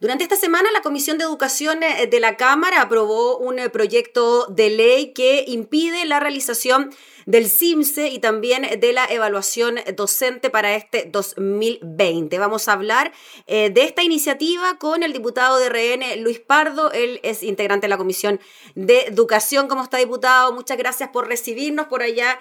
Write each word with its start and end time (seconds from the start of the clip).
Durante 0.00 0.24
esta 0.24 0.36
semana, 0.36 0.72
la 0.72 0.82
Comisión 0.82 1.18
de 1.18 1.24
Educación 1.24 1.82
eh, 1.84 2.08
de 2.08 2.18
la 2.18 2.36
Cámara 2.36 2.82
aprobó 2.82 3.38
un 3.38 3.60
eh, 3.60 3.70
proyecto 3.70 4.46
de 4.46 4.68
ley 4.70 5.12
que 5.12 5.44
impide 5.46 6.04
la 6.04 6.18
realización 6.18 6.90
del 7.26 7.48
CIMSE 7.48 8.08
y 8.08 8.18
también 8.18 8.80
de 8.80 8.92
la 8.92 9.06
evaluación 9.06 9.76
docente 9.96 10.50
para 10.50 10.74
este 10.74 11.08
2020. 11.10 12.38
Vamos 12.38 12.66
a 12.66 12.72
hablar 12.72 13.12
eh, 13.46 13.70
de 13.70 13.84
esta 13.84 14.02
iniciativa 14.02 14.78
con 14.78 15.04
el 15.04 15.12
diputado 15.12 15.58
de 15.58 15.68
RN, 15.68 16.20
Luis 16.22 16.40
Pardo. 16.40 16.90
Él 16.90 17.20
es 17.22 17.44
integrante 17.44 17.84
de 17.84 17.90
la 17.90 17.96
Comisión 17.96 18.40
de 18.74 19.02
Educación. 19.02 19.68
¿Cómo 19.68 19.84
está, 19.84 19.98
diputado? 19.98 20.52
Muchas 20.52 20.76
gracias 20.76 21.10
por 21.10 21.28
recibirnos 21.28 21.86
por 21.86 22.02
allá, 22.02 22.40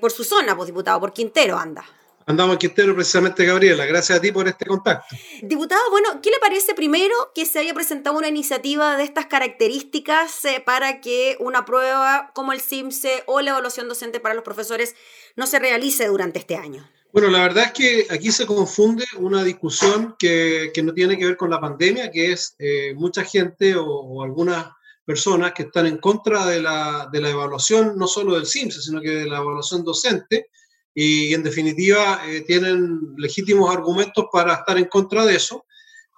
por 0.00 0.10
su 0.10 0.24
zona, 0.24 0.56
pues, 0.56 0.66
diputado, 0.66 1.00
por 1.00 1.12
Quintero 1.12 1.56
anda. 1.56 1.84
Andamos 2.26 2.54
en 2.54 2.58
Quintero 2.58 2.94
precisamente, 2.94 3.44
Gabriela. 3.44 3.84
Gracias 3.84 4.18
a 4.18 4.20
ti 4.20 4.32
por 4.32 4.48
este 4.48 4.64
contacto. 4.64 5.14
Diputado, 5.42 5.82
bueno, 5.90 6.20
¿qué 6.22 6.30
le 6.30 6.38
parece 6.38 6.74
primero 6.74 7.14
que 7.34 7.44
se 7.44 7.58
haya 7.58 7.74
presentado 7.74 8.16
una 8.16 8.28
iniciativa 8.28 8.96
de 8.96 9.04
estas 9.04 9.26
características 9.26 10.44
eh, 10.46 10.62
para 10.64 11.02
que 11.02 11.36
una 11.40 11.66
prueba 11.66 12.30
como 12.34 12.52
el 12.52 12.62
CIMSE 12.62 13.24
o 13.26 13.42
la 13.42 13.50
evaluación 13.50 13.88
docente 13.88 14.20
para 14.20 14.34
los 14.34 14.42
profesores 14.42 14.94
no 15.36 15.46
se 15.46 15.58
realice 15.58 16.06
durante 16.06 16.38
este 16.38 16.56
año? 16.56 16.88
Bueno, 17.12 17.28
la 17.28 17.42
verdad 17.42 17.66
es 17.66 17.72
que 17.72 18.06
aquí 18.10 18.32
se 18.32 18.46
confunde 18.46 19.04
una 19.18 19.44
discusión 19.44 20.16
que, 20.18 20.72
no 20.82 20.94
tiene 20.94 21.18
que 21.18 21.26
ver 21.26 21.36
con 21.36 21.50
la 21.50 21.60
pandemia, 21.60 22.10
que 22.10 22.32
es 22.32 22.56
eh, 22.58 22.94
mucha 22.96 23.22
gente 23.22 23.76
o, 23.76 24.22
algunas 24.22 24.66
personas 25.04 25.52
que 25.52 25.64
están 25.64 25.86
en 25.86 25.98
contra 25.98 26.46
de 26.46 26.62
la, 26.62 27.08
de 27.12 27.20
la 27.20 27.28
evaluación, 27.28 27.98
no 27.98 28.06
solo 28.06 28.34
del 28.34 28.46
CIMSE, 28.46 28.80
sino 28.80 29.02
que 29.02 29.10
de 29.10 29.26
la 29.26 29.36
evaluación 29.36 29.84
docente 29.84 30.48
y 30.94 31.34
en 31.34 31.42
definitiva 31.42 32.22
eh, 32.26 32.42
tienen 32.42 33.14
legítimos 33.16 33.74
argumentos 33.74 34.26
para 34.32 34.54
estar 34.54 34.78
en 34.78 34.84
contra 34.84 35.26
de 35.26 35.36
eso. 35.36 35.66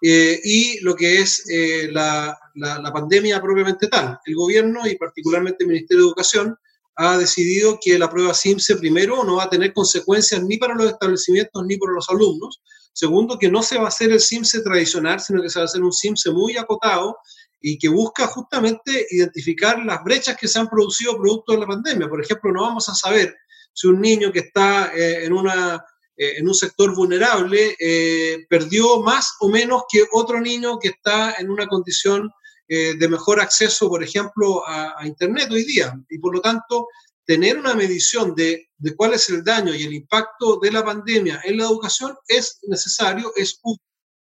Eh, 0.02 0.38
y 0.44 0.80
lo 0.80 0.94
que 0.94 1.20
es 1.20 1.48
eh, 1.48 1.88
la, 1.90 2.38
la, 2.54 2.92
pandemia 2.92 3.40
propiamente 3.40 3.88
tal. 3.88 4.18
El 4.26 4.34
gobierno 4.34 4.86
y 4.86 4.96
particularmente 4.96 5.64
el 5.64 5.68
Ministerio 5.68 6.04
de 6.04 6.08
Educación 6.08 6.58
ha 6.96 7.16
decidido 7.16 7.78
que 7.82 7.98
la 7.98 8.10
prueba 8.10 8.34
SIMSE 8.34 8.76
primero 8.76 9.24
no 9.24 9.36
va 9.36 9.44
a 9.44 9.50
tener 9.50 9.72
consecuencias 9.72 10.42
ni 10.42 10.58
para 10.58 10.74
los 10.74 10.86
establecimientos 10.86 11.64
ni 11.66 11.78
para 11.78 11.94
los 11.94 12.08
alumnos. 12.10 12.60
Segundo, 12.92 13.38
que 13.38 13.50
no 13.50 13.62
se 13.62 13.78
va 13.78 13.84
a 13.84 13.88
hacer 13.88 14.12
el 14.12 14.20
SIMSE 14.20 14.60
tradicional, 14.60 15.20
sino 15.20 15.40
que 15.40 15.48
se 15.48 15.58
va 15.58 15.64
a 15.64 15.66
hacer 15.66 15.82
un 15.82 15.92
SIMSE 15.92 16.30
muy 16.30 16.58
acotado 16.58 17.16
y 17.60 17.78
que 17.78 17.88
busca 17.88 18.26
justamente 18.26 19.06
identificar 19.10 19.78
las 19.84 20.04
brechas 20.04 20.36
que 20.36 20.46
se 20.46 20.58
han 20.58 20.68
producido 20.68 21.16
producto 21.16 21.52
de 21.52 21.60
la 21.60 21.66
pandemia. 21.66 22.08
Por 22.08 22.22
ejemplo, 22.22 22.52
no 22.52 22.62
vamos 22.62 22.88
a 22.88 22.94
saber 22.94 23.34
si 23.76 23.86
un 23.88 24.00
niño 24.00 24.32
que 24.32 24.38
está 24.38 24.90
eh, 24.96 25.26
en, 25.26 25.34
una, 25.34 25.84
eh, 26.16 26.38
en 26.38 26.48
un 26.48 26.54
sector 26.54 26.94
vulnerable 26.94 27.76
eh, 27.78 28.46
perdió 28.48 29.02
más 29.02 29.34
o 29.40 29.50
menos 29.50 29.82
que 29.90 30.02
otro 30.12 30.40
niño 30.40 30.78
que 30.78 30.88
está 30.88 31.34
en 31.38 31.50
una 31.50 31.66
condición 31.66 32.30
de 32.68 33.08
mejor 33.08 33.38
acceso, 33.38 33.88
por 33.88 34.02
ejemplo, 34.02 34.66
a, 34.66 35.06
Internet 35.06 35.48
hoy 35.52 35.62
día. 35.62 35.94
Y 36.10 36.18
por 36.18 36.34
lo 36.34 36.40
tanto, 36.40 36.88
tener 37.24 37.56
una 37.56 37.74
medición 37.74 38.34
de, 38.34 38.70
de, 38.76 38.96
cuál 38.96 39.14
es 39.14 39.28
el 39.28 39.44
daño 39.44 39.72
y 39.72 39.84
el 39.84 39.94
impacto 39.94 40.58
de 40.60 40.72
la 40.72 40.84
pandemia 40.84 41.40
en 41.44 41.58
la 41.58 41.66
educación 41.66 42.16
es 42.26 42.58
necesario, 42.66 43.32
es 43.36 43.60
útil. 43.62 43.86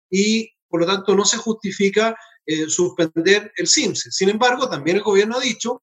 Y 0.09 0.49
por 0.69 0.79
lo 0.79 0.87
tanto, 0.87 1.13
no 1.13 1.25
se 1.25 1.39
justifica 1.39 2.15
suspender 2.69 3.51
el 3.57 3.67
CIMSE. 3.67 4.11
Sin 4.13 4.29
embargo, 4.29 4.69
también 4.69 4.95
el 4.95 5.03
gobierno 5.03 5.35
ha 5.35 5.41
dicho 5.41 5.81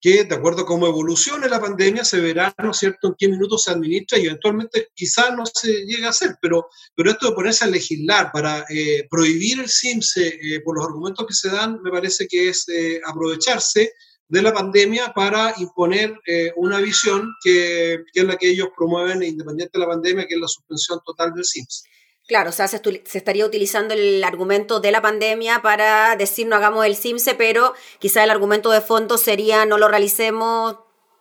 que 0.00 0.24
de 0.24 0.34
acuerdo 0.34 0.62
a 0.62 0.66
cómo 0.66 0.86
evolucione 0.86 1.48
la 1.48 1.60
pandemia 1.60 2.04
se 2.04 2.20
verá, 2.20 2.54
¿no 2.58 2.70
es 2.70 2.76
cierto?, 2.76 3.08
en 3.08 3.14
qué 3.18 3.28
minutos 3.28 3.64
se 3.64 3.72
administra 3.72 4.18
y 4.18 4.26
eventualmente 4.26 4.88
quizás 4.94 5.34
no 5.36 5.44
se 5.46 5.84
llegue 5.86 6.06
a 6.06 6.10
hacer, 6.10 6.36
pero, 6.40 6.68
pero 6.94 7.10
esto 7.10 7.28
de 7.28 7.34
ponerse 7.34 7.64
a 7.64 7.68
legislar 7.68 8.30
para 8.32 8.64
eh, 8.68 9.06
prohibir 9.10 9.60
el 9.60 9.68
CIMSE 9.68 10.28
eh, 10.28 10.60
por 10.60 10.76
los 10.76 10.86
argumentos 10.86 11.26
que 11.26 11.34
se 11.34 11.50
dan, 11.50 11.82
me 11.82 11.90
parece 11.90 12.28
que 12.28 12.48
es 12.48 12.68
eh, 12.68 13.00
aprovecharse 13.04 13.92
de 14.28 14.42
la 14.42 14.52
pandemia 14.52 15.12
para 15.14 15.54
imponer 15.56 16.14
una 16.56 16.80
visión 16.80 17.32
que, 17.42 18.02
que, 18.12 18.20
es 18.20 18.26
la 18.26 18.36
que 18.36 18.50
ellos 18.50 18.68
promueven 18.76 19.22
independiente 19.22 19.78
de 19.78 19.86
la 19.86 19.90
pandemia, 19.90 20.26
que 20.26 20.34
es 20.34 20.40
la 20.40 20.46
suspensión 20.46 21.00
total 21.02 21.32
del 21.32 21.46
CIMSE. 21.46 21.88
Claro, 22.28 22.50
o 22.50 22.52
sea, 22.52 22.68
se, 22.68 22.78
estaría 23.14 23.46
utilizando 23.46 23.94
el 23.94 24.22
argumento 24.22 24.80
de 24.80 24.92
la 24.92 25.00
pandemia 25.00 25.62
para 25.62 26.14
decir 26.14 26.46
no 26.46 26.56
hagamos 26.56 26.84
el 26.84 26.94
CIMSE, 26.94 27.34
pero 27.34 27.72
quizá 27.98 28.22
el 28.22 28.28
argumento 28.28 28.70
de 28.70 28.82
fondo 28.82 29.16
sería 29.16 29.64
no 29.64 29.78
lo 29.78 29.88
realicemos 29.88 30.76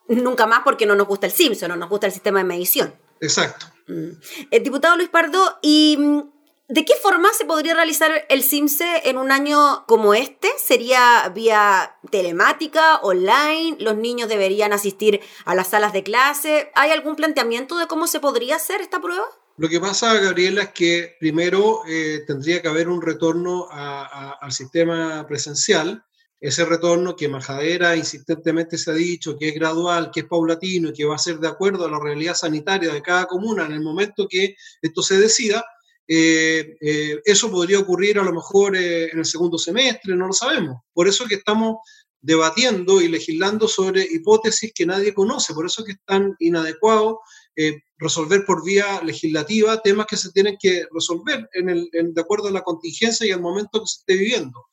nunca 0.10 0.48
más 0.48 0.64
porque 0.66 0.86
no 0.86 0.96
nos 0.96 1.08
gusta 1.08 1.26
el 1.26 1.32
CIMSE, 1.32 1.70
no 1.70 1.78
nos 1.78 1.90
gusta 1.90 2.08
el 2.08 2.12
sistema 2.12 2.40
de 2.40 2.44
medición. 2.44 2.94
Exacto. 3.22 3.68
Mm. 3.88 4.10
El 4.52 4.64
diputado 4.64 4.98
Luis 4.98 5.08
Pardo, 5.08 5.60
¿y 5.62 5.96
mm, 5.98 6.24
de 6.68 6.84
qué 6.84 6.96
forma 7.02 7.30
se 7.32 7.46
podría 7.46 7.74
realizar 7.74 8.26
el 8.28 8.44
CIMSE 8.44 9.04
en 9.06 9.18
un 9.18 9.32
año 9.32 9.86
como 9.88 10.14
este? 10.14 10.50
¿Sería 10.58 11.32
vía 11.34 11.96
telemática, 12.12 12.98
online? 12.98 13.78
¿Los 13.80 13.96
niños 13.96 14.28
deberían 14.28 14.74
asistir 14.74 15.22
a 15.46 15.56
las 15.56 15.70
salas 15.70 15.94
de 15.94 16.04
clase? 16.04 16.70
¿Hay 16.76 16.92
algún 16.92 17.16
planteamiento 17.16 17.78
de 17.78 17.88
cómo 17.88 18.08
se 18.08 18.20
podría 18.20 18.58
hacer 18.58 18.82
esta 18.82 19.00
prueba? 19.00 19.26
Lo 19.60 19.68
que 19.68 19.80
pasa, 19.80 20.14
Gabriela, 20.20 20.62
es 20.64 20.70
que 20.70 21.16
primero 21.20 21.82
eh, 21.88 22.24
tendría 22.28 22.62
que 22.62 22.68
haber 22.68 22.88
un 22.90 23.02
retorno 23.02 23.68
al 23.72 24.52
sistema 24.52 25.26
presencial. 25.28 26.04
Ese 26.40 26.64
retorno 26.64 27.16
que 27.16 27.28
Majadera 27.28 27.96
insistentemente 27.96 28.78
se 28.78 28.92
ha 28.92 28.94
dicho 28.94 29.36
que 29.36 29.50
es 29.50 29.56
gradual, 29.56 30.12
que 30.14 30.20
es 30.20 30.26
paulatino 30.28 30.90
y 30.90 30.94
que 30.94 31.06
va 31.06 31.16
a 31.16 31.20
ser 31.20 31.40
de 31.40 31.48
acuerdo 31.48 31.86
a 31.86 31.90
la 31.90 32.00
realidad 32.00 32.36
sanitaria 32.36 32.94
de 32.94 33.02
cada 33.02 33.26
comuna 33.26 33.66
en 33.66 33.72
el 33.72 33.82
momento 33.82 34.28
que 34.30 34.56
esto 34.80 35.02
se 35.02 35.20
decida, 35.20 35.66
eh, 36.08 36.78
eh, 36.80 37.20
eso 37.26 37.50
podría 37.50 37.80
ocurrir 37.80 38.20
a 38.20 38.24
lo 38.24 38.34
mejor 38.34 38.78
en 38.78 39.18
el 39.18 39.26
segundo 39.26 39.58
semestre, 39.58 40.16
no 40.16 40.28
lo 40.28 40.34
sabemos. 40.34 40.82
Por 40.94 41.08
eso 41.08 41.26
que 41.26 41.36
estamos 41.36 41.78
debatiendo 42.22 43.02
y 43.02 43.08
legislando 43.08 43.68
sobre 43.68 44.04
hipótesis 44.04 44.72
que 44.76 44.86
nadie 44.86 45.16
conoce, 45.16 45.56
por 45.56 45.66
eso 45.66 45.84
que 45.84 45.94
es 45.94 46.00
tan 46.06 46.36
inadecuado 46.38 47.22
eh, 47.60 47.82
resolver 47.98 48.46
por 48.46 48.64
vía 48.64 49.02
legislativa 49.04 49.82
temas 49.82 50.06
que 50.06 50.16
se 50.16 50.32
tienen 50.32 50.58
que 50.62 50.86
resolver 50.94 51.50
en 51.54 51.70
el, 51.70 51.90
de 51.92 52.22
acuerdo 52.22 52.50
a 52.50 52.52
la 52.52 52.62
contingencia 52.62 53.26
y 53.26 53.32
al 53.32 53.42
momento 53.42 53.82
que 53.82 53.88
se 53.88 54.00
esté 54.02 54.16
viviendo. 54.16 54.68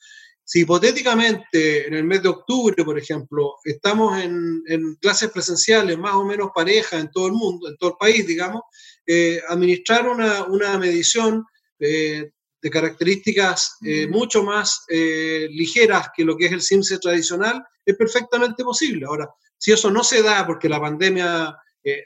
Si 0.45 0.61
hipotéticamente 0.61 1.87
en 1.87 1.95
el 1.95 2.05
mes 2.05 2.23
de 2.23 2.29
octubre, 2.29 2.85
por 2.85 2.99
ejemplo, 2.99 3.55
estamos 3.65 4.23
en, 4.23 4.63
clases 5.01 5.31
presenciales 5.31 5.97
más 5.97 6.13
o 6.13 6.27
menos 6.27 6.51
parejas 6.55 7.01
en 7.01 7.11
todo 7.11 7.29
el 7.29 7.33
mundo, 7.33 7.71
en 7.71 7.77
todo 7.79 7.93
el 7.93 7.97
país, 7.99 8.27
digamos, 8.27 8.61
eh, 9.07 9.41
administrar 9.49 10.07
una, 10.07 10.45
una 10.45 10.79
medición 10.79 11.43
eh, 11.79 12.33
de 12.61 12.71
características 12.71 13.79
mucho 14.11 14.43
más 14.43 14.85
ligeras 14.89 16.09
que 16.15 16.25
lo 16.25 16.37
que 16.37 16.47
es 16.47 16.53
el 16.53 16.63
CIMSE 16.63 16.99
tradicional 16.99 17.63
es 17.85 17.97
perfectamente 17.97 18.65
posible. 18.65 19.07
Ahora, 19.07 19.31
si 19.59 19.73
eso 19.73 19.91
no 19.91 20.03
se 20.05 20.23
da 20.23 20.47
porque 20.47 20.69
la 20.69 20.81
pandemia 20.81 21.57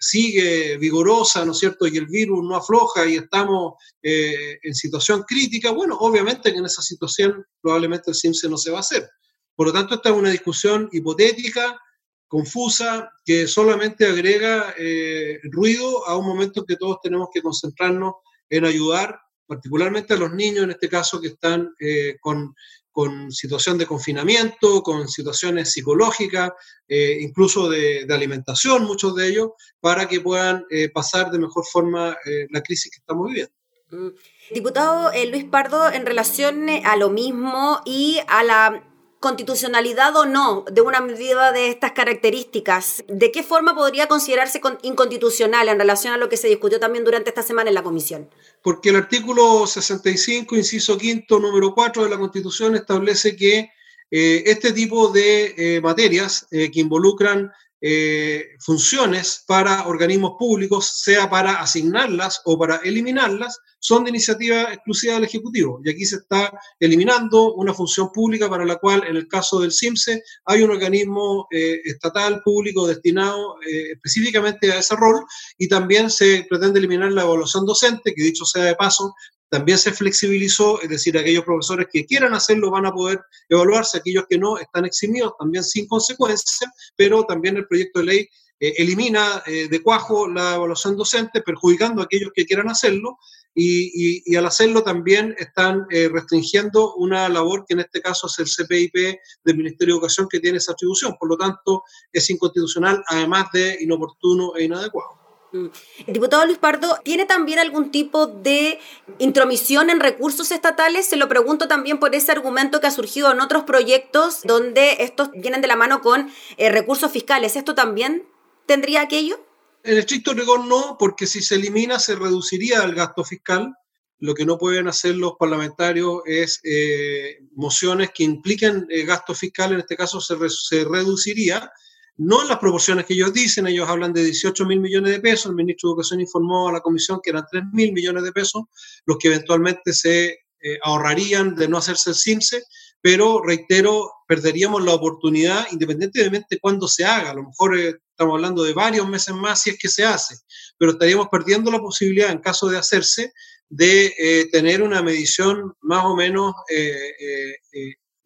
sigue 0.00 0.76
vigorosa, 0.76 1.44
¿no 1.44 1.52
es 1.52 1.58
cierto? 1.58 1.86
Y 1.86 1.96
el 1.96 2.06
virus 2.06 2.42
no 2.42 2.56
afloja 2.56 3.06
y 3.06 3.16
estamos 3.16 3.74
eh, 4.02 4.58
en 4.62 4.74
situación 4.74 5.22
crítica, 5.22 5.70
bueno, 5.70 5.96
obviamente 5.98 6.52
que 6.52 6.58
en 6.58 6.66
esa 6.66 6.82
situación 6.82 7.44
probablemente 7.60 8.10
el 8.10 8.16
CIMSE 8.16 8.48
no 8.48 8.56
se 8.56 8.70
va 8.70 8.78
a 8.78 8.80
hacer. 8.80 9.08
Por 9.54 9.68
lo 9.68 9.72
tanto, 9.72 9.96
esta 9.96 10.10
es 10.10 10.14
una 10.16 10.30
discusión 10.30 10.88
hipotética, 10.92 11.80
confusa, 12.28 13.10
que 13.24 13.46
solamente 13.46 14.06
agrega 14.06 14.74
eh, 14.78 15.40
ruido 15.44 16.06
a 16.06 16.16
un 16.16 16.26
momento 16.26 16.60
en 16.60 16.66
que 16.66 16.76
todos 16.76 16.98
tenemos 17.02 17.28
que 17.32 17.42
concentrarnos 17.42 18.14
en 18.50 18.64
ayudar, 18.64 19.18
particularmente 19.48 20.14
a 20.14 20.18
los 20.18 20.32
niños 20.32 20.64
en 20.64 20.70
este 20.70 20.88
caso 20.88 21.20
que 21.20 21.28
están 21.28 21.74
eh, 21.80 22.16
con 22.20 22.54
con 22.98 23.30
situación 23.30 23.78
de 23.78 23.86
confinamiento, 23.86 24.82
con 24.82 25.06
situaciones 25.06 25.70
psicológicas, 25.70 26.50
eh, 26.88 27.18
incluso 27.20 27.68
de, 27.68 28.04
alimentación, 28.10 28.82
muchos 28.86 29.14
de 29.14 29.28
ellos, 29.28 29.50
para 29.78 30.08
que 30.08 30.20
puedan 30.20 30.64
eh, 30.68 30.90
pasar 30.90 31.30
de 31.30 31.38
mejor 31.38 31.64
forma 31.64 32.16
eh, 32.26 32.48
la 32.50 32.60
crisis 32.60 32.90
que 32.90 32.98
estamos 32.98 33.28
viviendo. 33.28 33.52
Mm. 33.92 34.08
Diputado 34.52 35.12
Luis 35.30 35.44
Pardo, 35.44 35.88
en 35.92 36.06
relación 36.06 36.68
a 36.68 36.96
lo 36.96 37.10
mismo 37.10 37.82
y 37.84 38.18
a 38.26 38.42
la 38.42 38.87
constitucionalidad 39.20 40.16
o 40.16 40.26
no 40.26 40.64
de 40.70 40.80
una 40.80 41.00
medida 41.00 41.52
de 41.52 41.68
estas 41.68 41.92
características, 41.92 43.04
¿de 43.08 43.32
qué 43.32 43.42
forma 43.42 43.74
podría 43.74 44.06
considerarse 44.06 44.60
inconstitucional 44.82 45.68
en 45.68 45.78
relación 45.78 46.14
a 46.14 46.18
lo 46.18 46.28
que 46.28 46.36
se 46.36 46.48
discutió 46.48 46.78
también 46.78 47.04
durante 47.04 47.30
esta 47.30 47.42
semana 47.42 47.70
en 47.70 47.74
la 47.74 47.82
comisión? 47.82 48.30
Porque 48.62 48.90
el 48.90 48.96
artículo 48.96 49.66
65, 49.66 50.56
inciso 50.56 50.96
quinto, 50.96 51.40
número 51.40 51.74
4 51.74 52.04
de 52.04 52.10
la 52.10 52.18
Constitución 52.18 52.76
establece 52.76 53.34
que 53.34 53.72
eh, 54.10 54.44
este 54.46 54.72
tipo 54.72 55.08
de 55.08 55.54
eh, 55.56 55.80
materias 55.80 56.46
eh, 56.50 56.70
que 56.70 56.80
involucran 56.80 57.52
eh, 57.80 58.56
funciones 58.58 59.44
para 59.46 59.86
organismos 59.86 60.32
públicos, 60.38 61.00
sea 61.02 61.30
para 61.30 61.60
asignarlas 61.60 62.40
o 62.44 62.58
para 62.58 62.76
eliminarlas, 62.78 63.58
son 63.78 64.04
de 64.04 64.10
iniciativa 64.10 64.72
exclusiva 64.72 65.14
del 65.14 65.24
Ejecutivo. 65.24 65.80
Y 65.84 65.90
aquí 65.90 66.04
se 66.04 66.16
está 66.16 66.52
eliminando 66.80 67.54
una 67.54 67.72
función 67.72 68.10
pública 68.10 68.48
para 68.48 68.64
la 68.64 68.76
cual, 68.76 69.04
en 69.06 69.16
el 69.16 69.28
caso 69.28 69.60
del 69.60 69.72
CIMSE, 69.72 70.22
hay 70.46 70.62
un 70.62 70.70
organismo 70.70 71.46
eh, 71.52 71.80
estatal 71.84 72.42
público 72.42 72.86
destinado 72.86 73.56
eh, 73.62 73.92
específicamente 73.92 74.72
a 74.72 74.78
ese 74.78 74.96
rol 74.96 75.24
y 75.56 75.68
también 75.68 76.10
se 76.10 76.46
pretende 76.48 76.80
eliminar 76.80 77.12
la 77.12 77.22
evaluación 77.22 77.64
docente, 77.64 78.12
que 78.14 78.22
dicho 78.22 78.44
sea 78.44 78.64
de 78.64 78.74
paso, 78.74 79.14
también 79.48 79.78
se 79.78 79.92
flexibilizó, 79.92 80.80
es 80.82 80.88
decir, 80.88 81.16
aquellos 81.16 81.44
profesores 81.44 81.88
que 81.90 82.04
quieran 82.04 82.34
hacerlo 82.34 82.70
van 82.70 82.86
a 82.86 82.92
poder 82.92 83.20
evaluarse, 83.48 83.98
aquellos 83.98 84.24
que 84.28 84.38
no 84.38 84.58
están 84.58 84.84
eximidos 84.84 85.32
también 85.38 85.64
sin 85.64 85.86
consecuencia, 85.86 86.70
pero 86.96 87.24
también 87.24 87.56
el 87.56 87.66
proyecto 87.66 88.00
de 88.00 88.04
ley 88.04 88.28
eh, 88.60 88.74
elimina 88.78 89.42
eh, 89.46 89.68
de 89.68 89.82
cuajo 89.82 90.28
la 90.28 90.56
evaluación 90.56 90.96
docente, 90.96 91.42
perjudicando 91.42 92.02
a 92.02 92.04
aquellos 92.04 92.30
que 92.34 92.44
quieran 92.44 92.68
hacerlo, 92.68 93.18
y, 93.60 94.36
al 94.36 94.46
hacerlo 94.46 94.82
también 94.82 95.34
están 95.36 95.84
eh, 95.90 96.08
restringiendo 96.08 96.94
una 96.94 97.28
labor 97.28 97.64
que 97.66 97.74
en 97.74 97.80
este 97.80 98.00
caso 98.00 98.28
es 98.28 98.38
el 98.38 98.46
CPIP 98.46 98.94
del 99.42 99.56
Ministerio 99.56 99.94
de 99.94 99.98
Educación 99.98 100.28
que 100.30 100.38
tiene 100.38 100.58
esa 100.58 100.72
atribución. 100.72 101.16
Por 101.18 101.28
lo 101.28 101.36
tanto, 101.36 101.82
es 102.12 102.30
inconstitucional, 102.30 103.02
además 103.08 103.46
de 103.52 103.78
inoportuno 103.80 104.54
e 104.54 104.64
inadecuado. 104.64 105.17
Mm. 105.52 105.66
El 106.06 106.14
diputado 106.14 106.44
Luis 106.44 106.58
Pardo, 106.58 106.98
¿tiene 107.02 107.24
también 107.24 107.58
algún 107.58 107.90
tipo 107.90 108.26
de 108.26 108.78
intromisión 109.18 109.90
en 109.90 110.00
recursos 110.00 110.50
estatales? 110.50 111.06
Se 111.06 111.16
lo 111.16 111.28
pregunto 111.28 111.68
también 111.68 111.98
por 111.98 112.14
ese 112.14 112.32
argumento 112.32 112.80
que 112.80 112.86
ha 112.86 112.90
surgido 112.90 113.32
en 113.32 113.40
otros 113.40 113.64
proyectos 113.64 114.42
donde 114.44 114.98
estos 115.00 115.30
vienen 115.32 115.60
de 115.60 115.68
la 115.68 115.76
mano 115.76 116.02
con 116.02 116.30
eh, 116.56 116.70
recursos 116.70 117.10
fiscales. 117.10 117.56
¿Esto 117.56 117.74
también 117.74 118.26
tendría 118.66 119.02
aquello? 119.02 119.40
En 119.82 119.96
estricto 119.96 120.34
rigor 120.34 120.64
no, 120.66 120.96
porque 120.98 121.26
si 121.26 121.40
se 121.40 121.54
elimina 121.54 121.98
se 121.98 122.16
reduciría 122.16 122.82
el 122.82 122.94
gasto 122.94 123.24
fiscal. 123.24 123.74
Lo 124.20 124.34
que 124.34 124.44
no 124.44 124.58
pueden 124.58 124.88
hacer 124.88 125.14
los 125.14 125.34
parlamentarios 125.38 126.22
es 126.26 126.60
eh, 126.64 127.38
mociones 127.54 128.10
que 128.12 128.24
impliquen 128.24 128.84
eh, 128.90 129.04
gasto 129.04 129.32
fiscal, 129.32 129.72
en 129.72 129.78
este 129.78 129.96
caso 129.96 130.20
se, 130.20 130.36
se 130.50 130.84
reduciría 130.84 131.70
no 132.18 132.42
en 132.42 132.48
las 132.48 132.58
proporciones 132.58 133.06
que 133.06 133.14
ellos 133.14 133.32
dicen, 133.32 133.66
ellos 133.68 133.88
hablan 133.88 134.12
de 134.12 134.24
18 134.24 134.66
mil 134.66 134.80
millones 134.80 135.12
de 135.12 135.20
pesos, 135.20 135.46
el 135.46 135.54
ministro 135.54 135.88
de 135.88 135.92
Educación 135.92 136.20
informó 136.20 136.68
a 136.68 136.72
la 136.72 136.80
comisión 136.80 137.20
que 137.22 137.30
eran 137.30 137.44
3 137.50 137.64
mil 137.72 137.92
millones 137.92 138.24
de 138.24 138.32
pesos, 138.32 138.64
los 139.06 139.18
que 139.18 139.28
eventualmente 139.28 139.92
se 139.92 140.26
eh, 140.60 140.78
ahorrarían 140.82 141.54
de 141.54 141.68
no 141.68 141.78
hacerse 141.78 142.10
el 142.10 142.16
CIMSE, 142.16 142.64
pero 143.00 143.40
reitero, 143.40 144.10
perderíamos 144.26 144.84
la 144.84 144.94
oportunidad 144.94 145.68
independientemente 145.70 146.56
de 146.56 146.60
cuándo 146.60 146.88
se 146.88 147.04
haga, 147.04 147.30
a 147.30 147.34
lo 147.34 147.44
mejor 147.44 147.78
eh, 147.78 147.94
estamos 148.10 148.34
hablando 148.34 148.64
de 148.64 148.72
varios 148.72 149.08
meses 149.08 149.32
más 149.32 149.62
si 149.62 149.70
es 149.70 149.78
que 149.78 149.88
se 149.88 150.04
hace, 150.04 150.34
pero 150.76 150.92
estaríamos 150.92 151.28
perdiendo 151.30 151.70
la 151.70 151.78
posibilidad 151.78 152.32
en 152.32 152.38
caso 152.38 152.68
de 152.68 152.78
hacerse 152.78 153.32
de 153.68 154.12
eh, 154.18 154.48
tener 154.50 154.82
una 154.82 155.02
medición 155.02 155.72
más 155.82 156.04
o 156.04 156.16
menos 156.16 156.52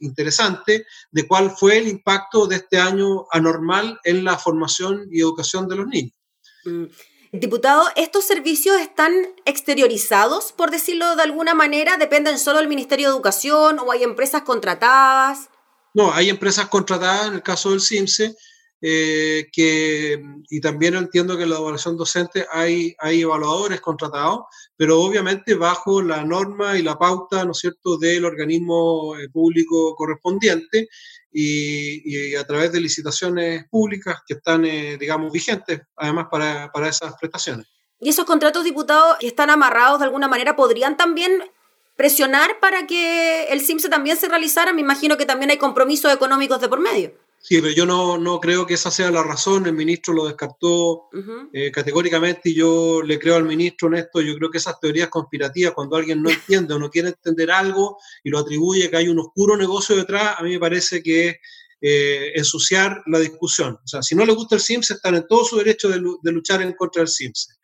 interesante 0.02 0.86
de 1.10 1.26
cuál 1.26 1.50
fue 1.50 1.78
el 1.78 1.88
impacto 1.88 2.46
de 2.46 2.56
este 2.56 2.78
año 2.78 3.26
anormal 3.30 3.98
en 4.04 4.24
la 4.24 4.38
formación 4.38 5.08
y 5.10 5.20
educación 5.20 5.68
de 5.68 5.76
los 5.76 5.86
niños. 5.86 6.12
Mm. 6.64 6.84
Diputado, 7.34 7.86
¿estos 7.96 8.26
servicios 8.26 8.78
están 8.78 9.14
exteriorizados, 9.46 10.52
por 10.52 10.70
decirlo 10.70 11.16
de 11.16 11.22
alguna 11.22 11.54
manera? 11.54 11.96
¿Dependen 11.96 12.38
solo 12.38 12.58
del 12.58 12.68
Ministerio 12.68 13.08
de 13.08 13.14
Educación 13.14 13.78
o 13.78 13.90
hay 13.90 14.02
empresas 14.02 14.42
contratadas? 14.42 15.48
No, 15.94 16.12
hay 16.12 16.28
empresas 16.28 16.66
contratadas 16.66 17.28
en 17.28 17.34
el 17.34 17.42
caso 17.42 17.70
del 17.70 17.80
CIMSE, 17.80 18.36
eh, 18.84 19.48
que, 19.52 20.20
y 20.50 20.60
también 20.60 20.96
entiendo 20.96 21.36
que 21.36 21.44
en 21.44 21.50
la 21.50 21.58
evaluación 21.58 21.96
docente 21.96 22.46
hay, 22.50 22.96
hay 22.98 23.20
evaluadores 23.20 23.80
contratados, 23.80 24.40
pero 24.76 25.00
obviamente 25.00 25.54
bajo 25.54 26.02
la 26.02 26.24
norma 26.24 26.76
y 26.76 26.82
la 26.82 26.98
pauta, 26.98 27.44
¿no 27.44 27.52
es 27.52 27.58
cierto?, 27.58 27.96
del 27.96 28.24
organismo 28.24 29.16
eh, 29.16 29.28
público 29.28 29.94
correspondiente 29.94 30.88
y, 31.30 32.34
a 32.34 32.44
través 32.44 32.72
de 32.72 32.80
licitaciones 32.80 33.64
públicas 33.70 34.18
que 34.26 34.34
están, 34.34 34.64
eh, 34.64 34.96
digamos, 34.98 35.32
vigentes, 35.32 35.82
además, 35.94 36.26
para, 36.28 36.72
para 36.72 36.88
esas 36.88 37.14
prestaciones. 37.20 37.68
¿Y 38.00 38.08
esos 38.08 38.24
contratos, 38.24 38.64
diputados, 38.64 39.16
que 39.20 39.28
están 39.28 39.48
amarrados 39.48 40.00
de 40.00 40.06
alguna 40.06 40.26
manera, 40.26 40.56
podrían 40.56 40.96
también 40.96 41.40
presionar 41.94 42.58
para 42.58 42.88
que 42.88 43.44
el 43.44 43.60
CIMSE 43.60 43.88
también 43.88 44.16
se 44.16 44.26
realizara? 44.26 44.72
Me 44.72 44.80
imagino 44.80 45.16
que 45.16 45.24
también 45.24 45.50
hay 45.50 45.58
compromisos 45.58 46.12
económicos 46.12 46.60
de 46.60 46.68
por 46.68 46.80
medio. 46.80 47.14
Sí, 47.44 47.60
pero 47.60 47.74
yo 47.74 47.84
no, 47.84 48.18
no, 48.18 48.38
creo 48.38 48.64
que 48.64 48.74
esa 48.74 48.92
sea 48.92 49.10
la 49.10 49.24
razón. 49.24 49.66
El 49.66 49.72
ministro 49.72 50.14
lo 50.14 50.26
descartó 50.26 51.08
eh, 51.52 51.72
categóricamente 51.72 52.50
y 52.50 52.54
yo 52.54 53.02
le 53.02 53.18
creo 53.18 53.34
al 53.34 53.44
ministro 53.44 53.88
en 53.88 53.94
esto. 53.94 54.20
Yo 54.20 54.36
creo 54.36 54.48
que 54.48 54.58
esas 54.58 54.78
teorías 54.78 55.08
conspirativas, 55.08 55.72
cuando 55.72 55.96
alguien 55.96 56.22
no 56.22 56.30
entiende 56.30 56.72
o 56.72 56.78
no 56.78 56.88
quiere 56.88 57.08
entender 57.08 57.50
algo 57.50 57.98
y 58.22 58.30
lo 58.30 58.38
atribuye 58.38 58.88
que 58.88 58.96
hay 58.96 59.08
un 59.08 59.18
oscuro 59.18 59.56
negocio 59.56 59.96
detrás, 59.96 60.36
a 60.38 60.44
mí 60.44 60.50
me 60.52 60.60
parece 60.60 61.02
que 61.02 61.30
es 61.30 61.36
eh, 61.80 62.30
ensuciar 62.36 63.02
la 63.06 63.18
discusión. 63.18 63.74
O 63.74 63.88
sea, 63.88 64.04
si 64.04 64.14
no 64.14 64.24
le 64.24 64.34
gusta 64.34 64.54
el 64.54 64.60
SIMS, 64.60 64.92
están 64.92 65.16
en 65.16 65.26
todo 65.26 65.44
su 65.44 65.56
derecho 65.56 65.88
de, 65.88 65.98
luchar 66.30 66.62
en 66.62 66.74
contra 66.74 67.00
del 67.00 67.08
SIMS. 67.08 67.58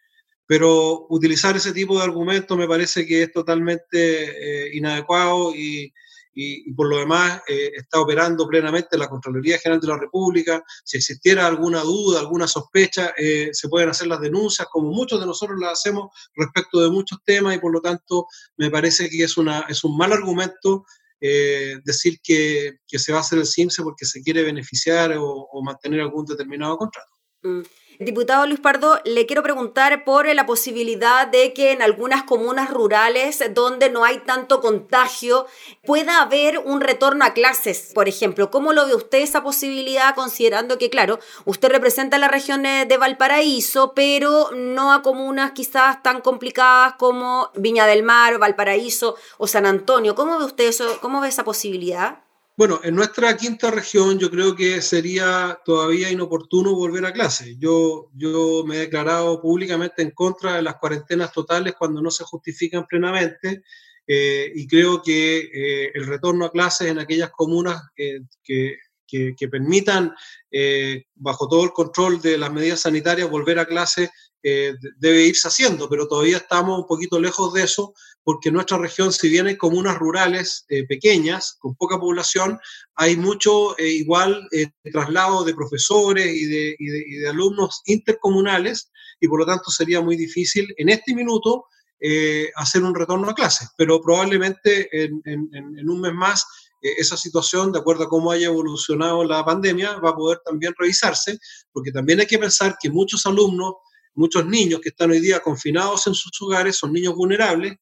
Pero 0.45 1.07
utilizar 1.09 1.57
ese 1.57 1.73
tipo 1.73 1.97
de 1.97 2.03
argumentos 2.03 2.59
me 2.59 2.67
parece 2.67 3.07
que 3.07 3.23
es 3.23 3.33
totalmente 3.33 3.93
eh, 3.93 4.71
inadecuado 4.75 5.55
y 5.55 5.95
y, 6.41 6.73
por 6.73 6.89
lo 6.89 6.99
demás 6.99 7.43
eh, 7.49 7.73
está 7.75 8.01
operando 8.01 8.47
plenamente 8.47 8.97
la 8.97 9.09
Contraloría 9.09 9.59
General 9.59 9.81
de 9.81 9.89
la 9.89 9.99
República. 9.99 10.63
Si 10.85 10.97
existiera 10.97 11.47
alguna 11.47 11.81
duda, 11.81 12.21
alguna 12.21 12.47
sospecha, 12.47 13.13
eh, 13.17 13.49
se 13.53 13.69
pueden 13.69 13.89
hacer 13.89 14.07
las 14.07 14.21
denuncias, 14.21 14.69
como 14.71 14.93
muchos 14.93 15.19
de 15.19 15.27
nosotros 15.27 15.59
las 15.61 15.73
hacemos 15.73 16.11
respecto 16.37 16.81
de 16.81 16.91
muchos 16.91 17.19
temas 17.25 17.57
y 17.57 17.59
por 17.59 17.73
lo 17.73 17.81
tanto 17.81 18.27
me 18.57 18.71
parece 18.71 19.11
que 19.11 19.25
es, 19.25 19.37
una, 19.37 19.67
es 19.69 19.83
un 19.83 19.97
mal 19.97 20.13
argumento 20.13 20.85
eh, 21.21 21.81
decir 21.85 22.21
que, 22.23 22.79
que, 22.87 23.01
se 23.01 23.11
va 23.11 23.19
a 23.19 23.23
hacer 23.23 23.41
el 23.41 23.47
CIMSE 23.47 23.83
porque 23.83 24.05
se 24.05 24.23
quiere 24.23 24.45
beneficiar 24.45 25.17
o, 25.19 25.49
mantener 25.65 26.01
algún 26.01 26.25
determinado 26.25 26.77
contrato. 26.79 27.11
Mm. 27.43 27.63
Diputado 28.01 28.47
Luis 28.47 28.61
Pardo, 28.61 29.01
le 29.05 29.27
quiero 29.27 29.43
preguntar 29.43 30.05
por 30.05 30.33
la 30.33 30.47
posibilidad 30.47 31.27
de 31.27 31.53
que 31.53 31.73
en 31.73 31.83
algunas 31.83 32.23
comunas 32.23 32.71
rurales 32.71 33.43
donde 33.55 33.91
no 33.91 34.05
hay 34.05 34.21
tanto 34.21 34.61
contagio 34.61 35.47
pueda 35.85 36.23
haber 36.23 36.61
un 36.61 36.81
retorno 36.81 37.25
a 37.25 37.33
clases, 37.33 37.91
por 37.93 38.09
ejemplo. 38.09 38.53
¿Cómo 38.53 38.73
lo 38.73 38.87
ve 38.87 38.95
usted 38.95 39.19
esa 39.19 39.43
posibilidad 39.43 40.15
considerando 40.15 40.79
que, 40.79 40.91
claro, 40.91 41.19
usted 41.45 41.71
representa 41.71 42.19
la 42.19 42.29
región 42.29 42.63
de 42.63 42.97
Valparaíso, 42.97 43.95
pero 43.95 44.53
no 44.53 44.93
a 44.93 45.03
comunas 45.03 45.51
quizás 45.51 46.01
tan 46.01 46.21
complicadas 46.21 46.95
como 47.01 47.51
Viña 47.57 47.85
del 47.87 48.05
Mar, 48.05 48.39
Valparaíso 48.39 49.17
o 49.39 49.49
San 49.49 49.67
Antonio? 49.67 50.15
¿Cómo 50.15 50.39
ve 50.39 50.45
usted 50.45 50.69
eso? 50.69 50.99
¿Cómo 51.01 51.21
ve 51.21 51.27
esa 51.27 51.43
posibilidad? 51.43 52.28
Bueno, 52.59 52.81
en 52.83 52.97
nuestra 52.97 53.37
quinta 53.37 53.71
región 53.71 54.19
yo 54.19 54.33
creo 54.33 54.57
que 54.57 54.83
sería 54.83 55.61
todavía 55.65 56.11
inoportuno 56.11 56.75
volver 56.75 57.07
a 57.07 57.13
clase. 57.13 57.55
Yo, 57.57 58.11
yo 58.15 58.65
me 58.67 58.75
he 58.75 58.79
declarado 58.81 59.41
públicamente 59.41 60.03
en 60.03 60.11
contra 60.11 60.57
de 60.57 60.63
las 60.63 60.75
cuarentenas 60.75 61.31
totales 61.31 61.75
cuando 61.79 62.03
no 62.03 62.11
se 62.11 62.25
justifican 62.25 62.85
plenamente 62.89 63.63
eh, 64.05 64.51
y 64.53 64.67
creo 64.67 65.01
que 65.01 65.39
eh, 65.39 65.93
el 65.95 66.05
retorno 66.09 66.47
a 66.47 66.51
clases 66.51 66.89
en 66.89 66.99
aquellas 66.99 67.31
comunas 67.31 67.81
que, 67.95 68.25
que, 69.07 69.49
permitan, 69.49 70.13
eh, 70.51 71.05
bajo 71.15 71.47
todo 71.47 71.63
el 71.63 71.71
control 71.71 72.21
de 72.21 72.39
las 72.39 72.53
medidas 72.53 72.81
sanitarias, 72.81 73.31
volver 73.31 73.61
a 73.61 73.67
clase 73.67 74.11
debe 74.43 75.27
irse 75.27 75.47
haciendo, 75.47 75.89
pero 75.89 76.09
todavía 76.09 76.39
estamos 76.39 76.79
un 76.79 76.87
poquito 76.87 77.21
lejos 77.21 77.53
de 77.53 77.65
eso 77.65 77.93
porque 78.29 78.51
en 78.51 78.57
nuestra 78.57 78.77
región, 78.77 79.11
si 79.11 79.31
bien 79.31 79.47
hay 79.47 79.57
comunas 79.57 79.97
rurales 79.99 80.67
eh, 80.69 80.87
pequeñas, 80.87 81.57
con 81.61 81.75
poca 81.77 81.99
población, 81.99 82.61
hay 82.95 83.17
mucho 83.17 83.75
eh, 83.79 83.89
igual 83.89 84.47
eh, 84.53 84.67
traslado 84.93 85.45
de 85.45 85.55
profesores 85.55 86.27
y 86.27 86.45
de, 86.45 87.27
alumnos 87.27 87.81
intercomunales, 87.87 88.93
y 89.19 89.29
por 89.29 89.39
lo 89.39 89.47
tanto 89.47 89.71
sería 89.71 90.03
muy 90.03 90.15
difícil 90.15 90.69
en 90.77 90.91
este 90.91 91.15
minuto 91.15 91.65
hacer 92.57 92.83
un 92.83 92.95
retorno 92.95 93.31
a 93.31 93.35
clases, 93.35 93.71
pero 93.79 93.99
probablemente 94.03 94.89
en, 94.93 95.23
en 95.25 95.89
un 95.89 96.01
mes 96.03 96.13
más 96.13 96.47
esa 96.83 97.17
situación, 97.17 97.73
de 97.73 97.79
acuerdo 97.79 98.05
a 98.05 98.09
cómo 98.11 98.31
haya 98.31 98.49
evolucionado 98.49 99.25
la 99.25 99.43
pandemia, 99.43 99.97
va 100.01 100.11
a 100.11 100.15
poder 100.15 100.41
también 100.45 100.75
revisarse, 100.79 101.39
porque 101.73 101.93
también 101.93 102.21
hay 102.21 102.27
que 102.27 102.39
pensar 102.39 102.77
que 102.79 102.91
muchos 102.91 103.25
alumnos, 103.25 103.77
muchos 104.15 104.45
niños 104.45 104.81
que 104.83 104.91
están 104.91 105.13
hoy 105.13 105.21
día 105.21 105.41
confinados 105.41 106.07
en 106.07 106.15
sus 106.15 106.31
hogares 106.43 106.77
son 106.77 106.93
niños 106.93 107.15
vulnerables 107.15 107.79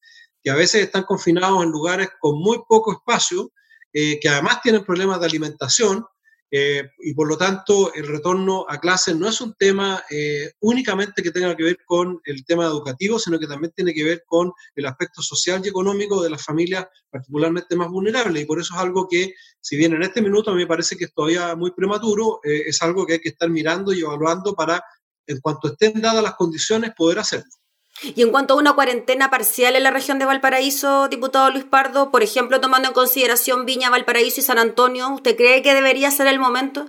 que 0.47 0.53
a 0.53 0.55
veces 0.55 0.85
están 0.85 1.03
confinados 1.03 1.65
en 1.65 1.71
lugares 1.71 2.09
con 2.21 2.39
muy 2.39 2.61
poco 2.69 2.93
espacio, 2.93 3.51
eh, 3.93 4.21
que 4.21 4.29
además 4.29 4.63
tienen 4.63 4.85
problemas 4.85 5.19
de 5.19 5.27
alimentación, 5.27 6.07
eh, 6.53 6.89
y 7.01 7.15
por 7.15 7.27
lo 7.27 7.37
tanto 7.37 7.93
el 7.93 8.07
retorno 8.07 8.65
a 8.69 8.79
clases 8.79 9.17
no 9.17 9.29
es 9.29 9.41
un 9.41 9.55
tema 9.55 10.05
eh, 10.09 10.53
únicamente 10.61 11.21
que 11.21 11.33
tenga 11.33 11.57
que 11.57 11.65
ver 11.65 11.79
con 11.85 12.21
el 12.25 12.45
tema 12.45 12.65
educativo, 12.65 13.19
sino 13.19 13.41
que 13.41 13.49
también 13.49 13.73
tiene 13.75 13.93
que 13.93 14.05
ver 14.05 14.23
con 14.25 14.53
el 14.77 14.87
aspecto 14.87 15.21
social 15.21 15.61
y 15.65 15.69
económico 15.69 16.23
de 16.23 16.31
las 16.31 16.45
familias 16.45 16.87
particularmente 17.11 17.75
más 17.75 17.91
vulnerables. 17.91 18.45
Y 18.45 18.47
por 18.47 18.61
eso 18.61 18.73
es 18.73 18.81
algo 18.81 19.09
que, 19.09 19.35
si 19.61 19.77
bien 19.77 19.95
en 19.95 20.05
este 20.05 20.23
minuto 20.23 20.53
a 20.53 20.55
mí 20.55 20.61
me 20.61 20.69
parece 20.69 20.97
que 20.97 21.07
es 21.07 21.13
todavía 21.13 21.57
muy 21.57 21.73
prematuro, 21.73 22.39
es 22.45 22.81
algo 22.83 23.05
que 23.05 23.15
hay 23.15 23.21
que 23.21 23.31
estar 23.31 23.51
mirando 23.51 23.93
y 23.93 24.03
evaluando 24.03 24.55
para, 24.55 24.81
en 25.27 25.41
cuanto 25.41 25.73
estén 25.73 26.01
dadas 26.01 26.23
las 26.23 26.37
condiciones, 26.37 26.93
poder 26.97 27.19
hacerlo. 27.19 27.51
Y 28.03 28.23
en 28.23 28.31
cuanto 28.31 28.55
a 28.55 28.57
una 28.59 28.75
cuarentena 28.75 29.31
parcial 29.31 29.75
en 29.75 29.83
la 29.83 29.91
región 29.91 30.19
de 30.19 30.27
Valparaíso, 30.27 31.09
diputado 31.09 31.51
Luis 31.51 31.65
Pardo, 31.65 32.11
por 32.11 32.23
ejemplo, 32.23 32.61
tomando 32.61 32.89
en 32.89 32.95
consideración 32.95 33.65
Viña, 33.65 33.91
Valparaíso 33.91 34.41
y 34.41 34.45
San 34.45 34.59
Antonio, 34.59 35.09
¿usted 35.15 35.37
cree 35.37 35.63
que 35.63 35.75
debería 35.75 36.11
ser 36.11 36.27
el 36.27 36.39
momento? 36.39 36.89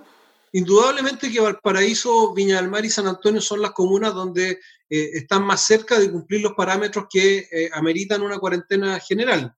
Indudablemente 0.51 1.31
que 1.31 1.39
Valparaíso, 1.39 2.33
Viña 2.33 2.57
del 2.57 2.69
Mar 2.69 2.85
y 2.85 2.89
San 2.89 3.07
Antonio 3.07 3.41
son 3.41 3.61
las 3.61 3.71
comunas 3.71 4.13
donde 4.13 4.59
eh, 4.89 5.09
están 5.13 5.45
más 5.45 5.65
cerca 5.65 5.99
de 5.99 6.11
cumplir 6.11 6.41
los 6.41 6.53
parámetros 6.53 7.05
que 7.09 7.47
eh, 7.51 7.69
ameritan 7.73 8.21
una 8.21 8.39
cuarentena 8.39 8.99
general. 8.99 9.53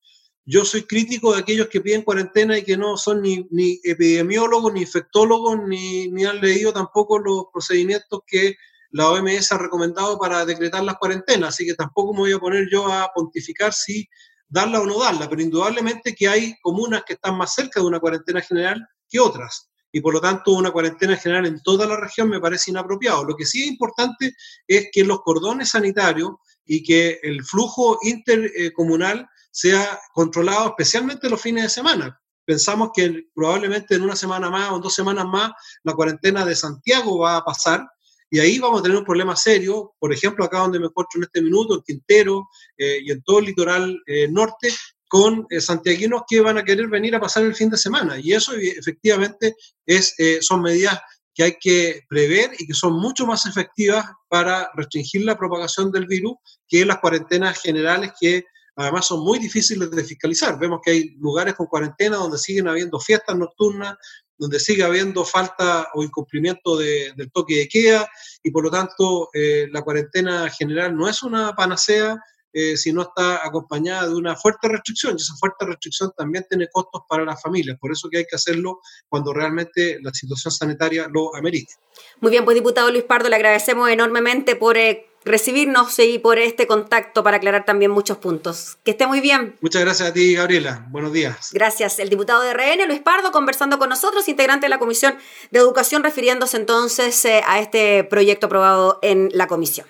Yo 0.46 0.66
soy 0.66 0.84
crítico 0.84 1.34
de 1.34 1.42
aquellos 1.42 1.68
que 1.68 1.82
piden 1.82 2.02
cuarentena 2.02 2.58
y 2.58 2.64
que 2.64 2.76
no 2.76 2.98
son 2.98 3.22
ni, 3.22 3.48
ni 3.52 3.80
epidemiólogos, 3.84 4.74
ni 4.74 4.82
infectólogos, 4.82 5.60
ni, 5.68 6.08
ni, 6.08 6.26
han 6.26 6.42
leído 6.42 6.74
tampoco 6.74 7.20
los 7.20 7.46
procedimientos 7.54 8.22
que 8.26 8.56
la 8.92 9.10
OMS 9.10 9.52
ha 9.52 9.58
recomendado 9.58 10.18
para 10.18 10.46
decretar 10.46 10.84
las 10.84 10.98
cuarentenas. 10.98 11.50
Así 11.50 11.66
que 11.66 11.76
tampoco 11.76 12.14
me 12.14 12.20
voy 12.20 12.34
a 12.34 12.40
poner 12.40 12.68
yo 12.72 12.92
a 12.92 13.12
pontificar 13.14 13.74
si 13.74 14.08
darla 14.48 14.82
o 14.82 14.86
no 14.86 15.00
darla, 15.00 15.30
pero 15.30 15.42
indudablemente 15.42 16.16
que 16.16 16.28
hay 16.28 16.56
comunas 16.62 17.04
que 17.06 17.14
están 17.14 17.38
más 17.38 17.54
cerca 17.54 17.80
de 17.80 17.86
una 17.86 18.00
cuarentena 18.00 18.42
general 18.42 18.86
que 19.08 19.20
otras 19.20 19.70
y 19.92 20.02
por 20.02 20.14
lo 20.14 20.22
tanto 20.22 20.52
una 20.52 20.72
cuarentena 20.72 21.18
general 21.18 21.46
en 21.46 21.62
toda 21.62 21.86
la 21.88 21.98
región 21.98 22.30
me 22.30 22.40
parece 22.40 22.72
inapropiado. 22.72 23.26
Lo 23.26 23.36
que 23.36 23.46
sí 23.46 23.62
es 23.62 23.68
importante 23.68 24.36
es 24.68 24.90
que 24.92 25.04
los 25.04 25.22
cordones 25.22 25.70
sanitarios 25.70 26.32
y 26.66 26.84
que 26.84 27.20
el 27.24 27.44
flujo 27.44 27.98
intercomunal 28.04 29.28
sea 29.52 30.00
controlado 30.14 30.70
especialmente 30.70 31.30
los 31.30 31.42
fines 31.42 31.64
de 31.64 31.70
semana. 31.70 32.22
Pensamos 32.46 32.92
que 32.94 33.28
probablemente 33.34 33.96
en 33.96 34.04
una 34.04 34.16
semana 34.16 34.50
más 34.50 34.72
o 34.72 34.76
en 34.76 34.82
dos 34.82 34.94
semanas 34.94 35.26
más 35.26 35.52
la 35.84 35.94
cuarentena 35.94 36.46
de 36.46 36.56
Santiago 36.56 37.20
va 37.20 37.38
a 37.38 37.44
pasar 37.44 37.88
y 38.30 38.40
ahí 38.40 38.60
vamos 38.60 38.80
a 38.80 38.84
tener 38.84 38.98
un 38.98 39.06
problema 39.06 39.36
serio, 39.36 39.96
por 40.00 40.14
ejemplo, 40.14 40.46
acá 40.46 40.60
donde 40.60 40.80
me 40.80 40.86
encuentro 40.86 41.18
en 41.20 41.24
este 41.24 41.42
minuto, 41.42 41.76
en 41.76 41.82
Quintero 41.82 42.48
eh, 42.78 43.00
y 43.04 43.12
en 43.12 43.22
todo 43.24 43.40
el 43.40 43.46
litoral 43.46 44.02
eh, 44.06 44.28
norte, 44.30 44.70
con 45.10 45.48
eh, 45.50 45.60
santiaguinos 45.60 46.22
que 46.30 46.40
van 46.40 46.60
a 46.60 46.64
querer 46.64 46.88
venir 46.88 47.16
a 47.16 47.20
pasar 47.20 47.44
el 47.44 47.56
fin 47.56 47.70
de 47.70 47.78
semana. 47.78 48.20
Y 48.20 48.32
eso 48.32 48.54
efectivamente 48.54 49.56
es, 49.86 50.14
eh, 50.20 50.38
son 50.42 50.62
medidas 50.62 51.00
que 51.34 51.44
hay 51.44 51.58
que 51.60 52.04
prever 52.08 52.52
y 52.60 52.68
que 52.68 52.74
son 52.76 52.94
mucho 52.94 53.26
más 53.26 53.46
efectivas 53.48 54.06
para 54.28 54.70
restringir 54.76 55.26
la 55.26 55.38
propagación 55.38 55.92
del 55.92 56.06
virus 56.06 56.36
que 56.68 56.86
las 56.86 57.00
cuarentenas 57.00 57.60
generales 57.60 58.12
que 58.22 58.46
además 58.76 59.08
son 59.08 59.22
muy 59.22 59.40
difíciles 59.40 59.90
de 59.90 60.04
fiscalizar. 60.04 60.60
Vemos 60.60 60.80
que 60.84 60.92
hay 60.92 61.10
lugares 61.18 61.56
con 61.56 61.66
cuarentena 61.66 62.18
donde 62.18 62.38
siguen 62.38 62.68
habiendo 62.68 63.00
fiestas 63.00 63.36
nocturnas, 63.36 63.96
donde 64.40 64.60
sigue 64.60 64.84
habiendo 64.84 65.26
falta 65.26 65.90
o 65.94 66.04
incumplimiento 66.04 66.78
del 66.78 67.32
toque 67.32 67.58
de 67.58 67.68
queda 67.68 68.10
y 68.42 68.50
por 68.50 68.64
lo 68.64 68.72
tanto 68.72 69.30
eh, 69.34 69.68
la 69.72 69.84
cuarentena 69.84 70.50
general 70.50 70.96
no 70.96 71.08
es 71.08 71.22
una 71.22 71.54
panacea 71.54 72.18
eh, 72.52 72.76
si 72.78 72.92
no 72.92 73.04
está 73.04 73.46
acompañada 73.46 74.08
de 74.08 74.16
una 74.16 74.36
fuerte 74.36 74.68
restricción. 74.68 75.14
Y 75.14 75.22
esa 75.22 75.36
fuerte 75.36 75.66
restricción 75.66 76.12
también 76.18 76.46
tiene 76.50 76.68
costos 76.72 77.04
para 77.08 77.24
las 77.24 77.40
familias. 77.42 77.78
Por 77.80 77.92
eso 77.92 78.10
que 78.10 78.18
hay 78.18 78.26
que 78.26 78.36
hacerlo 78.36 78.80
cuando 79.08 79.34
realmente 79.34 80.00
la 80.02 80.12
situación 80.14 80.52
sanitaria 80.52 81.08
lo 81.14 81.36
amerite. 81.36 81.74
Muy 82.22 82.32
bien, 82.32 82.46
pues 82.46 82.56
diputado 82.56 82.90
Luis 82.90 83.04
Pardo, 83.04 83.30
le 83.30 83.36
agradecemos 83.36 83.90
enormemente 83.90 84.56
por 84.56 84.78
eh, 84.78 85.09
recibirnos 85.26 85.98
y 86.00 86.20
por 86.20 86.38
este 86.40 86.68
contacto 86.68 87.24
para 87.24 87.38
aclarar 87.38 87.66
también 87.66 87.92
muchos 87.92 88.18
puntos. 88.18 88.78
Que 88.84 88.92
esté 88.92 89.08
muy 89.08 89.22
bien. 89.22 89.56
Muchas 89.62 89.82
gracias 89.82 90.10
a 90.10 90.14
ti, 90.14 90.36
Gabriela. 90.36 90.86
Buenos 90.90 91.14
días. 91.14 91.50
Gracias. 91.54 92.00
El 92.00 92.10
diputado 92.10 92.42
de 92.42 92.54
RN, 92.54 92.88
Luis 92.88 93.02
Pardo, 93.02 93.32
conversando 93.32 93.80
con 93.80 93.90
nosotros, 93.90 94.28
integrante 94.28 94.66
de 94.66 94.70
la 94.70 94.80
Comisión 94.80 95.16
de 95.52 95.60
Educación, 95.60 96.04
refiriéndose 96.04 96.58
entonces 96.58 97.24
eh, 97.26 97.42
a 97.46 97.60
este 97.60 98.04
proyecto 98.04 98.48
aprobado 98.48 99.00
en 99.02 99.30
la 99.34 99.48
comisión. 99.48 99.88